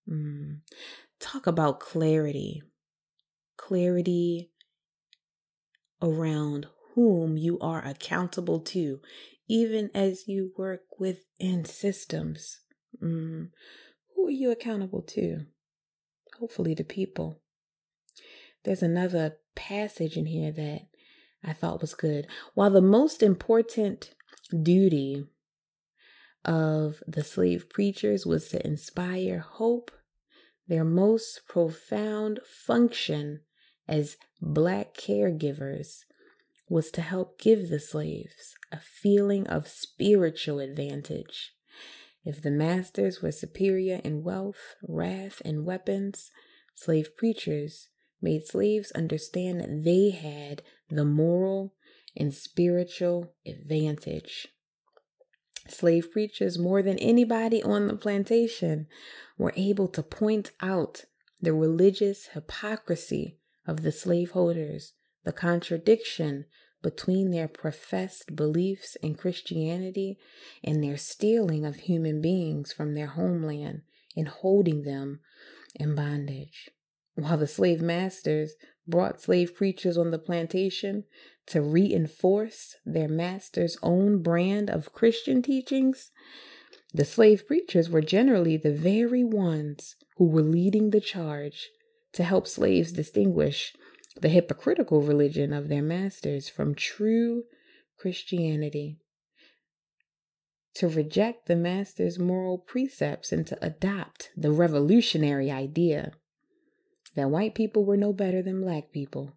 Mm. 0.08 0.60
Talk 1.22 1.46
about 1.46 1.78
clarity. 1.78 2.62
Clarity 3.56 4.50
around 6.02 6.66
whom 6.94 7.36
you 7.36 7.60
are 7.60 7.82
accountable 7.86 8.58
to, 8.58 9.00
even 9.48 9.88
as 9.94 10.26
you 10.26 10.52
work 10.58 10.80
within 10.98 11.64
systems. 11.64 12.58
Mm. 13.00 13.50
Who 14.14 14.26
are 14.26 14.32
you 14.32 14.50
accountable 14.50 15.00
to? 15.02 15.46
Hopefully, 16.40 16.74
the 16.74 16.82
people. 16.82 17.40
There's 18.64 18.82
another 18.82 19.36
passage 19.54 20.16
in 20.16 20.26
here 20.26 20.50
that 20.50 20.88
I 21.44 21.52
thought 21.52 21.80
was 21.80 21.94
good. 21.94 22.26
While 22.54 22.70
the 22.70 22.80
most 22.80 23.22
important 23.22 24.12
duty 24.60 25.24
of 26.44 27.00
the 27.06 27.22
slave 27.22 27.70
preachers 27.70 28.26
was 28.26 28.48
to 28.48 28.66
inspire 28.66 29.38
hope, 29.38 29.92
their 30.68 30.84
most 30.84 31.42
profound 31.48 32.40
function 32.44 33.40
as 33.88 34.16
black 34.40 34.94
caregivers 34.94 36.04
was 36.68 36.90
to 36.90 37.02
help 37.02 37.38
give 37.38 37.68
the 37.68 37.80
slaves 37.80 38.54
a 38.70 38.78
feeling 38.78 39.46
of 39.46 39.68
spiritual 39.68 40.60
advantage. 40.60 41.52
If 42.24 42.40
the 42.40 42.50
masters 42.50 43.20
were 43.20 43.32
superior 43.32 44.00
in 44.04 44.22
wealth, 44.22 44.76
wrath, 44.86 45.42
and 45.44 45.64
weapons, 45.66 46.30
slave 46.74 47.16
preachers 47.16 47.88
made 48.20 48.46
slaves 48.46 48.92
understand 48.92 49.60
that 49.60 49.82
they 49.84 50.10
had 50.10 50.62
the 50.88 51.04
moral 51.04 51.74
and 52.16 52.32
spiritual 52.32 53.34
advantage. 53.44 54.48
Slave 55.68 56.10
preachers, 56.10 56.58
more 56.58 56.82
than 56.82 56.98
anybody 56.98 57.62
on 57.62 57.86
the 57.86 57.96
plantation, 57.96 58.86
were 59.38 59.52
able 59.56 59.88
to 59.88 60.02
point 60.02 60.50
out 60.60 61.04
the 61.40 61.52
religious 61.52 62.26
hypocrisy 62.28 63.38
of 63.66 63.82
the 63.82 63.92
slaveholders, 63.92 64.94
the 65.24 65.32
contradiction 65.32 66.46
between 66.82 67.30
their 67.30 67.48
professed 67.48 68.34
beliefs 68.34 68.96
in 68.96 69.14
Christianity 69.14 70.18
and 70.64 70.82
their 70.82 70.96
stealing 70.96 71.64
of 71.64 71.76
human 71.76 72.20
beings 72.20 72.72
from 72.72 72.94
their 72.94 73.06
homeland 73.06 73.82
and 74.16 74.28
holding 74.28 74.82
them 74.82 75.20
in 75.74 75.94
bondage. 75.94 76.70
While 77.14 77.38
the 77.38 77.46
slave 77.46 77.80
masters 77.80 78.54
brought 78.86 79.20
slave 79.20 79.54
preachers 79.54 79.96
on 79.96 80.10
the 80.10 80.18
plantation 80.18 81.04
to 81.46 81.60
reinforce 81.60 82.76
their 82.84 83.08
master's 83.08 83.76
own 83.82 84.22
brand 84.22 84.70
of 84.70 84.92
Christian 84.92 85.42
teachings, 85.42 86.10
the 86.92 87.04
slave 87.04 87.46
preachers 87.46 87.88
were 87.88 88.02
generally 88.02 88.56
the 88.56 88.72
very 88.72 89.24
ones 89.24 89.96
who 90.16 90.26
were 90.26 90.42
leading 90.42 90.90
the 90.90 91.00
charge 91.00 91.70
to 92.12 92.24
help 92.24 92.46
slaves 92.46 92.92
distinguish 92.92 93.72
the 94.20 94.28
hypocritical 94.28 95.00
religion 95.00 95.52
of 95.52 95.68
their 95.68 95.82
masters 95.82 96.48
from 96.48 96.74
true 96.74 97.44
Christianity. 97.98 98.98
To 100.76 100.88
reject 100.88 101.46
the 101.46 101.56
master's 101.56 102.18
moral 102.18 102.58
precepts 102.58 103.32
and 103.32 103.46
to 103.46 103.64
adopt 103.64 104.30
the 104.36 104.50
revolutionary 104.50 105.50
idea 105.50 106.12
that 107.14 107.30
white 107.30 107.54
people 107.54 107.84
were 107.84 107.96
no 107.96 108.12
better 108.12 108.42
than 108.42 108.62
black 108.62 108.92
people 108.92 109.32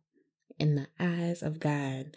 in 0.59 0.75
the 0.75 0.87
eyes 0.99 1.41
of 1.41 1.59
God. 1.59 2.15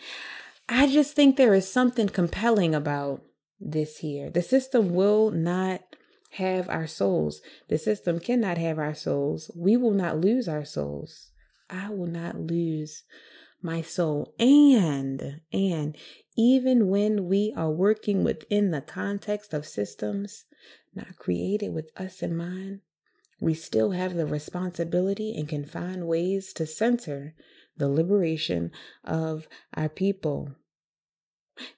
I 0.69 0.87
just 0.87 1.15
think 1.15 1.37
there 1.37 1.55
is 1.55 1.71
something 1.71 2.09
compelling 2.09 2.75
about 2.75 3.23
this 3.61 3.99
here. 3.99 4.31
The 4.31 4.43
system 4.43 4.95
will 4.95 5.31
not 5.31 5.83
have 6.33 6.69
our 6.69 6.87
souls. 6.87 7.41
The 7.69 7.79
system 7.79 8.21
cannot 8.21 8.59
have 8.59 8.79
our 8.79 8.95
souls. 8.95 9.51
We 9.57 9.77
will 9.77 9.93
not 9.93 10.21
lose 10.21 10.47
our 10.49 10.65
souls. 10.65 11.31
I 11.71 11.91
will 11.91 12.07
not 12.07 12.39
lose 12.39 13.03
my 13.63 13.83
soul. 13.83 14.35
And, 14.39 15.41
and 15.53 15.97
even 16.37 16.89
when 16.89 17.27
we 17.27 17.53
are 17.57 17.71
working 17.71 18.23
within 18.25 18.71
the 18.71 18.81
context 18.81 19.53
of 19.53 19.67
systems 19.67 20.45
not 20.95 21.17
created 21.17 21.73
with 21.73 21.91
us 21.97 22.23
in 22.23 22.37
mind, 22.37 22.81
we 23.41 23.55
still 23.55 23.93
have 23.93 24.15
the 24.15 24.27
responsibility 24.27 25.35
and 25.37 25.49
can 25.49 25.65
find 25.65 26.07
ways 26.07 26.53
to 26.55 26.67
center 26.67 27.35
the 27.77 27.89
liberation 27.89 28.73
of 29.05 29.47
our 29.75 29.89
people. 29.89 30.55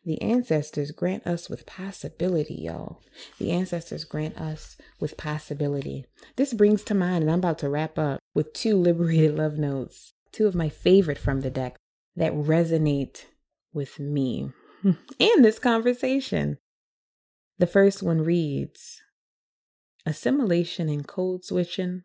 The 0.05 0.21
ancestors 0.21 0.91
grant 0.91 1.27
us 1.27 1.49
with 1.49 1.67
possibility, 1.67 2.55
y'all. 2.55 3.01
The 3.39 3.51
ancestors 3.51 4.05
grant 4.05 4.39
us 4.39 4.77
with 4.99 5.17
possibility. 5.17 6.05
This 6.37 6.53
brings 6.53 6.85
to 6.85 6.95
mind, 6.95 7.23
and 7.23 7.31
I'm 7.31 7.39
about 7.39 7.59
to 7.59 7.69
wrap 7.69 7.99
up 7.99 8.21
with 8.35 8.53
two 8.53 8.77
liberated 8.77 9.37
love 9.37 9.57
notes, 9.57 10.13
two 10.33 10.47
of 10.47 10.55
my 10.55 10.69
favorite 10.69 11.19
from 11.19 11.41
the 11.41 11.51
deck 11.51 11.77
that 12.17 12.33
resonate 12.33 13.25
with 13.73 13.99
me 13.99 14.51
and 14.85 15.45
this 15.45 15.59
conversation. 15.59 16.59
The 17.59 17.67
first 17.67 18.03
one 18.03 18.23
reads 18.23 19.03
Assimilation 20.07 20.89
and 20.89 21.07
code 21.07 21.45
switching 21.45 22.03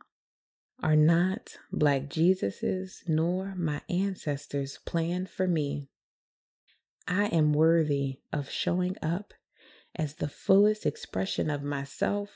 are 0.84 0.96
not 0.96 1.58
Black 1.72 2.10
Jesus's 2.10 3.04
nor 3.08 3.56
my 3.56 3.82
ancestors' 3.90 4.80
plan 4.86 5.26
for 5.26 5.48
me. 5.48 5.88
I 7.08 7.26
am 7.28 7.54
worthy 7.54 8.20
of 8.34 8.50
showing 8.50 8.98
up 9.02 9.34
as 9.96 10.16
the 10.16 10.28
fullest 10.28 10.86
expression 10.86 11.50
of 11.50 11.64
myself 11.64 12.30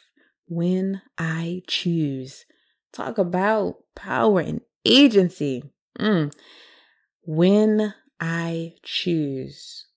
when 0.48 1.02
I 1.18 1.64
choose. 1.68 2.46
Talk 2.94 3.18
about 3.18 3.84
power 3.96 4.40
and 4.40 4.62
agency. 4.86 5.64
Mm. 6.00 6.34
When 7.24 7.94
I 8.20 8.76
choose. 8.84 9.88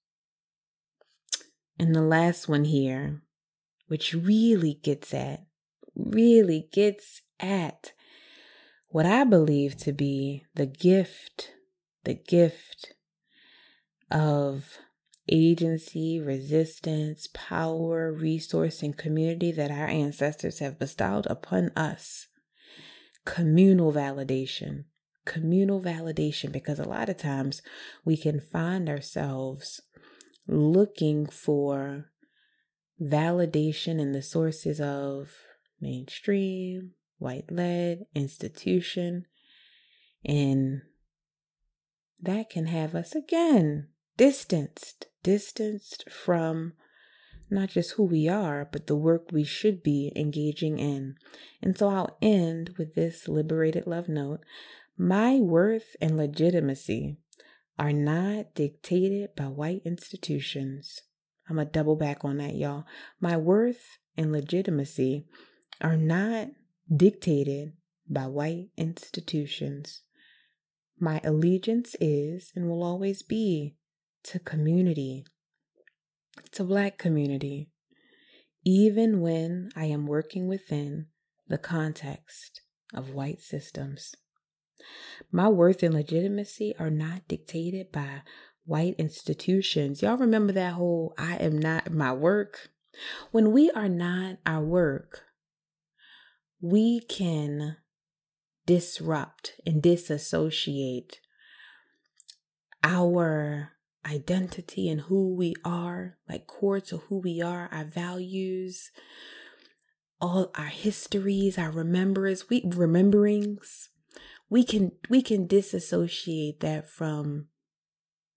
And 1.79 1.95
the 1.95 2.03
last 2.03 2.49
one 2.49 2.65
here, 2.65 3.23
which 3.87 4.13
really 4.15 4.75
gets 4.75 5.15
at 5.15 5.47
really 5.95 6.69
gets 6.73 7.23
at 7.41 7.93
what 8.89 9.07
I 9.07 9.25
believe 9.25 9.77
to 9.79 9.93
be 9.93 10.45
the 10.55 10.67
gift, 10.67 11.53
the 12.05 12.15
gift 12.15 12.95
of 14.11 14.79
agency, 15.29 16.21
resistance, 16.21 17.29
power, 17.33 18.13
resource, 18.13 18.83
and 18.83 18.97
community 18.97 19.53
that 19.53 19.71
our 19.71 19.87
ancestors 19.87 20.59
have 20.59 20.79
bestowed 20.79 21.27
upon 21.27 21.71
us. 21.77 22.27
Communal 23.25 23.93
validation. 23.93 24.85
Communal 25.25 25.81
validation, 25.81 26.51
because 26.51 26.81
a 26.81 26.89
lot 26.89 27.09
of 27.09 27.17
times 27.17 27.63
we 28.05 28.17
can 28.17 28.41
find 28.41 28.89
ourselves 28.89 29.81
looking 30.49 31.27
for 31.27 32.11
validation 33.01 34.01
in 34.01 34.13
the 34.13 34.23
sources 34.23 34.81
of 34.81 35.31
mainstream, 35.83 36.93
white 37.19 37.51
led 37.51 38.07
institution. 38.15 39.27
And 40.25 40.83
that 42.21 42.49
can 42.49 42.67
have 42.67 42.95
us 42.95 43.15
again 43.15 43.89
distanced, 44.17 45.07
distanced 45.23 46.09
from 46.09 46.75
not 47.51 47.69
just 47.69 47.93
who 47.93 48.05
we 48.05 48.29
are, 48.29 48.67
but 48.71 48.87
the 48.87 48.97
work 48.97 49.31
we 49.31 49.45
should 49.45 49.83
be 49.83 50.13
engaging 50.17 50.79
in. 50.79 51.17
And 51.61 51.77
so 51.77 51.89
I'll 51.89 52.17
end 52.23 52.75
with 52.79 52.95
this 52.95 53.29
liberated 53.29 53.87
love 53.87 54.09
note. 54.09 54.41
My 54.97 55.37
worth 55.37 55.97
and 56.01 56.17
legitimacy 56.17 57.19
are 57.79 57.93
not 57.93 58.55
dictated 58.55 59.35
by 59.37 59.49
white 59.49 59.83
institutions. 59.85 61.03
I'm 61.49 61.57
going 61.57 61.67
to 61.67 61.73
double 61.73 61.97
back 61.97 62.25
on 62.25 62.39
that, 62.39 62.55
y'all. 62.55 62.85
My 63.21 63.37
worth 63.37 63.99
and 64.17 64.33
legitimacy 64.33 65.27
are 65.83 65.97
not 65.97 66.49
dictated 66.95 67.73
by 68.09 68.27
white 68.27 68.69
institutions. 68.77 70.03
My 70.99 71.21
allegiance 71.25 71.97
is 72.01 72.53
and 72.55 72.69
will 72.69 72.83
always 72.83 73.23
be 73.23 73.77
to 74.25 74.39
community, 74.39 75.25
to 76.53 76.65
Black 76.65 76.99
community, 76.99 77.71
even 78.65 79.21
when 79.21 79.71
I 79.75 79.87
am 79.87 80.07
working 80.07 80.47
within 80.47 81.07
the 81.49 81.59
context 81.59 82.63
of 82.95 83.11
white 83.11 83.41
systems. 83.41 84.15
My 85.31 85.49
worth 85.49 85.83
and 85.83 85.95
legitimacy 85.95 86.75
are 86.79 86.91
not 86.91 87.27
dictated 87.29 87.91
by 87.91 88.23
white 88.65 88.95
institutions. 88.99 90.03
Y'all 90.03 90.17
remember 90.17 90.53
that 90.53 90.75
whole 90.75 91.15
I 91.19 91.37
am 91.37 91.59
not 91.59 91.93
my 91.93 92.13
work? 92.13 92.71
When 93.31 93.53
we 93.53 93.71
are 93.71 93.89
not 93.89 94.37
our 94.47 94.63
work, 94.63 95.25
we 96.63 97.01
can 97.01 97.77
disrupt 98.67 99.61
and 99.67 99.83
disassociate 99.83 101.19
our 102.85 103.73
identity 104.07 104.89
and 104.89 105.03
who 105.03 105.35
we 105.35 105.55
are, 105.65 106.19
like 106.29 106.47
core 106.47 106.81
to 106.81 106.99
who 106.99 107.19
we 107.19 107.43
are, 107.43 107.69
our 107.73 107.85
values, 107.85 108.93
all 110.21 110.53
our 110.55 110.67
histories, 110.67 111.59
our 111.59 111.71
remembrance, 111.71 112.49
we 112.49 112.63
rememberings. 112.63 113.89
We 114.49 114.63
can 114.63 114.93
we 115.09 115.21
can 115.21 115.49
disassociate 115.49 116.61
that 116.61 116.89
from 116.89 117.49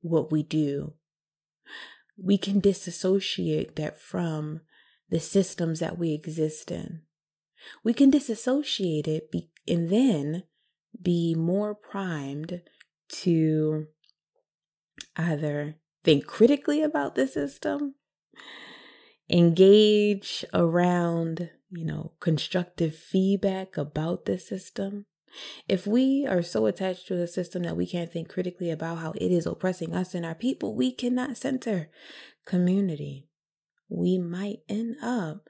what 0.02 0.32
we 0.32 0.42
do. 0.42 0.94
We 2.18 2.38
can 2.40 2.60
disassociate 2.60 3.76
that 3.76 4.00
from 4.00 4.62
the 5.10 5.20
systems 5.20 5.80
that 5.80 6.00
we 6.00 6.14
exist 6.14 6.72
in. 6.72 7.05
We 7.84 7.94
can 7.94 8.10
disassociate 8.10 9.08
it 9.08 9.32
be, 9.32 9.50
and 9.68 9.90
then 9.90 10.44
be 11.02 11.36
more 11.36 11.76
primed 11.76 12.62
to 13.10 13.88
either 15.16 15.76
think 16.04 16.26
critically 16.26 16.82
about 16.82 17.16
the 17.16 17.28
system, 17.28 17.96
engage 19.30 20.46
around, 20.54 21.50
you 21.70 21.86
know, 21.86 22.14
constructive 22.20 22.96
feedback 22.96 23.78
about 23.78 24.26
the 24.26 24.38
system. 24.38 25.06
If 25.68 25.86
we 25.86 26.26
are 26.26 26.42
so 26.42 26.66
attached 26.66 27.08
to 27.08 27.16
the 27.16 27.28
system 27.28 27.64
that 27.64 27.76
we 27.76 27.86
can't 27.86 28.12
think 28.12 28.30
critically 28.30 28.72
about 28.72 29.00
how 29.00 29.12
it 29.12 29.32
is 29.32 29.46
oppressing 29.46 29.94
us 29.94 30.14
and 30.16 30.26
our 30.26 30.36
people, 30.36 30.76
we 30.76 30.92
cannot 30.92 31.38
center 31.38 31.90
community. 32.46 33.28
We 33.90 34.18
might 34.18 34.60
end 34.70 34.96
up 35.02 35.50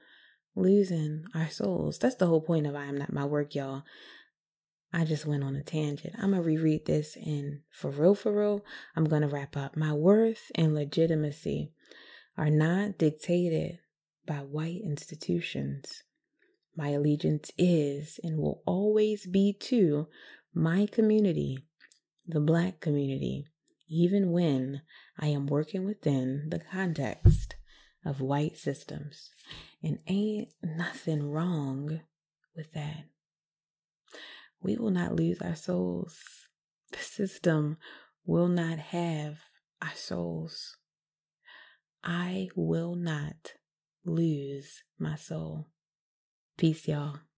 losing 0.56 1.24
our 1.34 1.48
souls. 1.48 1.98
That's 1.98 2.16
the 2.16 2.26
whole 2.26 2.40
point 2.40 2.66
of 2.66 2.74
I 2.74 2.86
am 2.86 2.96
not 2.96 3.12
my 3.12 3.24
work, 3.24 3.54
y'all. 3.54 3.84
I 4.92 5.04
just 5.04 5.26
went 5.26 5.44
on 5.44 5.54
a 5.54 5.62
tangent. 5.62 6.14
I'm 6.16 6.30
going 6.30 6.42
to 6.42 6.46
reread 6.48 6.86
this 6.86 7.16
and 7.16 7.60
for 7.70 7.90
real, 7.90 8.14
for 8.14 8.32
real, 8.32 8.64
I'm 8.96 9.04
going 9.04 9.22
to 9.22 9.28
wrap 9.28 9.56
up. 9.56 9.76
My 9.76 9.92
worth 9.92 10.50
and 10.54 10.74
legitimacy 10.74 11.72
are 12.38 12.50
not 12.50 12.98
dictated 12.98 13.78
by 14.26 14.36
white 14.36 14.80
institutions. 14.82 16.02
My 16.76 16.88
allegiance 16.88 17.50
is 17.58 18.18
and 18.22 18.38
will 18.38 18.62
always 18.66 19.26
be 19.26 19.52
to 19.60 20.08
my 20.54 20.86
community, 20.86 21.58
the 22.26 22.40
Black 22.40 22.80
community, 22.80 23.46
even 23.88 24.32
when 24.32 24.82
I 25.18 25.28
am 25.28 25.46
working 25.46 25.84
within 25.84 26.48
the 26.50 26.60
context 26.60 27.56
of 28.04 28.20
white 28.20 28.56
systems. 28.56 29.30
And 29.82 29.98
ain't 30.06 30.48
nothing 30.62 31.30
wrong 31.30 32.00
with 32.56 32.72
that. 32.72 33.04
We 34.60 34.76
will 34.76 34.90
not 34.90 35.14
lose 35.14 35.40
our 35.42 35.54
souls. 35.54 36.18
The 36.92 36.98
system 36.98 37.76
will 38.24 38.48
not 38.48 38.78
have 38.78 39.38
our 39.82 39.94
souls. 39.94 40.76
I 42.02 42.48
will 42.56 42.94
not 42.94 43.54
lose 44.04 44.82
my 44.98 45.16
soul. 45.16 45.68
Peace, 46.56 46.88
y'all. 46.88 47.18